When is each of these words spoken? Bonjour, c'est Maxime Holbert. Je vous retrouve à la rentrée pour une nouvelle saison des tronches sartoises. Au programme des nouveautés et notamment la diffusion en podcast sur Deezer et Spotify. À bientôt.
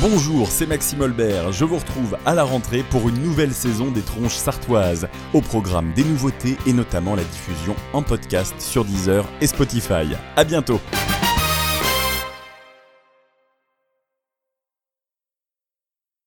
Bonjour, 0.00 0.50
c'est 0.50 0.64
Maxime 0.64 1.02
Holbert. 1.02 1.52
Je 1.52 1.62
vous 1.62 1.76
retrouve 1.76 2.16
à 2.24 2.34
la 2.34 2.42
rentrée 2.42 2.82
pour 2.88 3.10
une 3.10 3.18
nouvelle 3.18 3.52
saison 3.52 3.90
des 3.90 4.00
tronches 4.00 4.36
sartoises. 4.36 5.08
Au 5.34 5.42
programme 5.42 5.92
des 5.94 6.04
nouveautés 6.04 6.56
et 6.66 6.72
notamment 6.72 7.14
la 7.14 7.22
diffusion 7.22 7.76
en 7.92 8.00
podcast 8.00 8.54
sur 8.58 8.86
Deezer 8.86 9.28
et 9.42 9.46
Spotify. 9.46 10.16
À 10.36 10.44
bientôt. 10.44 10.80